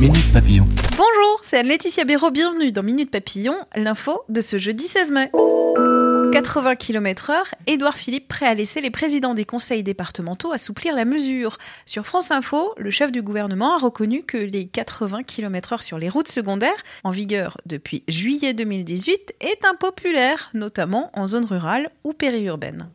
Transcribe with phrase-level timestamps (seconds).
[0.00, 0.66] Minute Papillon.
[0.90, 5.30] Bonjour, c'est Anne-Laetitia Béraud, bienvenue dans Minute Papillon, l'info de ce jeudi 16 mai.
[6.32, 7.36] 80 km/h,
[7.66, 11.56] Édouard Philippe prêt à laisser les présidents des conseils départementaux assouplir la mesure.
[11.86, 16.10] Sur France Info, le chef du gouvernement a reconnu que les 80 km/h sur les
[16.10, 22.90] routes secondaires, en vigueur depuis juillet 2018, est impopulaire, notamment en zone rurale ou périurbaine.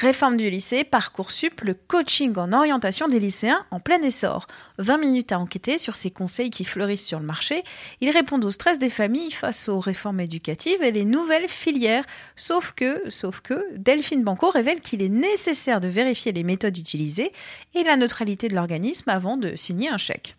[0.00, 4.48] Réforme du lycée, Parcoursup, le coaching en orientation des lycéens en plein essor.
[4.78, 7.62] 20 minutes à enquêter sur ces conseils qui fleurissent sur le marché.
[8.00, 12.04] Ils répondent au stress des familles face aux réformes éducatives et les nouvelles filières.
[12.34, 17.30] Sauf que, sauf que, Delphine Banco révèle qu'il est nécessaire de vérifier les méthodes utilisées
[17.76, 20.34] et la neutralité de l'organisme avant de signer un chèque.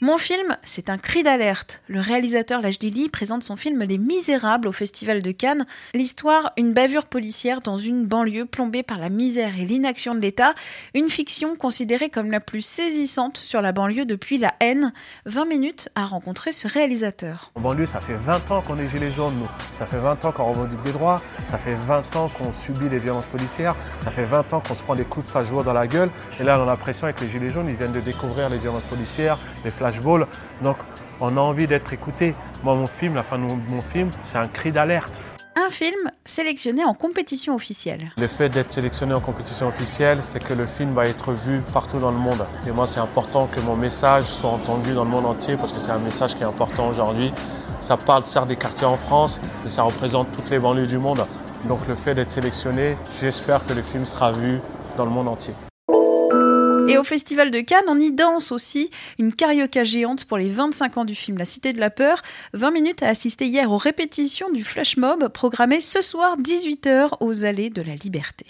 [0.00, 1.80] Mon film, c'est un cri d'alerte.
[1.86, 5.66] Le réalisateur Lachdili présente son film Les Misérables au Festival de Cannes.
[5.94, 10.54] L'histoire, une bavure policière dans une banlieue plombée par la misère et l'inaction de l'État.
[10.94, 14.92] Une fiction considérée comme la plus saisissante sur la banlieue depuis la haine.
[15.26, 17.52] 20 minutes à rencontrer ce réalisateur.
[17.54, 19.48] En banlieue, ça fait 20 ans qu'on est gilets jaunes, nous.
[19.76, 21.22] Ça fait 20 ans qu'on revendique des droits.
[21.46, 23.76] Ça fait 20 ans qu'on subit les violences policières.
[24.00, 26.10] Ça fait 20 ans qu'on se prend des coups de flashball dans la gueule.
[26.40, 28.82] Et là, on a l'impression avec les gilets jaunes, ils viennent de découvrir les violences
[28.82, 29.70] policières, les
[30.62, 30.76] Donc,
[31.20, 32.34] on a envie d'être écouté.
[32.62, 35.22] Moi, mon film, la fin de mon film, c'est un cri d'alerte.
[35.56, 38.10] Un film sélectionné en compétition officielle.
[38.16, 41.98] Le fait d'être sélectionné en compétition officielle, c'est que le film va être vu partout
[41.98, 42.44] dans le monde.
[42.66, 45.78] Et moi, c'est important que mon message soit entendu dans le monde entier parce que
[45.78, 47.32] c'est un message qui est important aujourd'hui.
[47.78, 51.24] Ça parle certes des quartiers en France, mais ça représente toutes les banlieues du monde.
[51.68, 54.60] Donc le fait d'être sélectionné, j'espère que le film sera vu
[54.96, 55.54] dans le monde entier.
[56.88, 60.98] Et au Festival de Cannes, on y danse aussi une carioca géante pour les 25
[60.98, 62.20] ans du film La Cité de la Peur.
[62.52, 67.44] 20 minutes à assister hier aux répétitions du Flash Mob programmé ce soir 18h aux
[67.44, 68.46] Allées de la Liberté.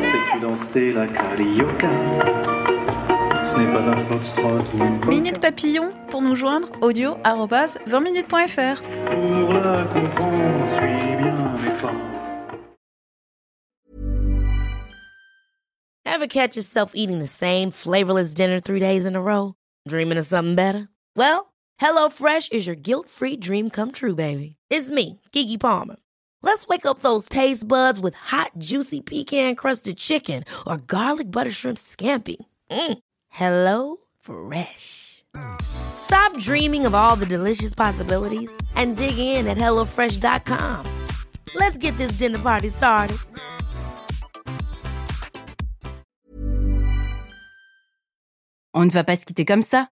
[0.00, 2.29] Sais-tu danser la carioca
[3.50, 5.04] Ce n'est pas un foxtrot ou une.
[5.08, 8.80] Minute Papillon pour nous joindre audio 20minutes.fr.
[8.80, 11.92] Pour la comprendre, suis bien mes pas.
[16.04, 19.54] Ever catch yourself eating the same flavorless dinner three days in a row?
[19.88, 20.88] Dreaming of something better?
[21.16, 24.54] Well, HelloFresh is your guilt-free dream come true, baby.
[24.70, 25.96] It's me, Kiki Palmer.
[26.42, 31.78] Let's wake up those taste buds with hot, juicy pecan-crusted chicken or garlic butter shrimp
[31.78, 32.36] scampi.
[32.70, 32.98] Mm.
[33.30, 35.24] Hello Fresh.
[35.62, 40.86] Stop dreaming of all the delicious possibilities and dig in at HelloFresh.com.
[41.54, 43.16] Let's get this dinner party started.
[48.72, 49.88] On ne va pas se quitter comme ça.